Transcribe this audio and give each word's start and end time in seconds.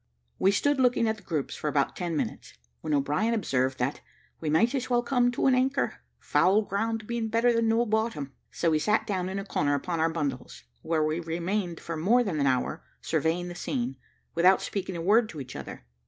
We 0.39 0.49
stood 0.49 0.79
looking 0.79 1.07
at 1.07 1.17
the 1.17 1.21
groups 1.21 1.55
for 1.55 1.67
about 1.67 1.95
ten 1.95 2.17
minutes, 2.17 2.57
when 2.79 2.91
O'Brien 2.95 3.35
observed 3.35 3.77
that 3.77 4.01
"we 4.39 4.49
might 4.49 4.73
as 4.73 4.89
well 4.89 5.03
come 5.03 5.29
to 5.33 5.45
an 5.45 5.53
anchor, 5.53 5.97
foul 6.17 6.63
ground 6.63 7.05
being 7.05 7.27
better 7.27 7.53
than 7.53 7.67
no 7.67 7.85
bottom;" 7.85 8.33
so 8.49 8.71
we 8.71 8.79
sat 8.79 9.05
down 9.05 9.29
in 9.29 9.37
a 9.37 9.45
corner 9.45 9.75
upon 9.75 9.99
our 9.99 10.09
bundles, 10.09 10.63
where 10.81 11.03
we 11.03 11.19
remained 11.19 11.79
for 11.79 11.95
more 11.95 12.23
than 12.23 12.39
an 12.39 12.47
hour, 12.47 12.83
surveying 12.99 13.47
the 13.47 13.53
scene, 13.53 13.95
without 14.33 14.59
speaking 14.63 14.95
a 14.95 15.01
word 15.03 15.29
to 15.29 15.39
each 15.39 15.55
other. 15.55 15.85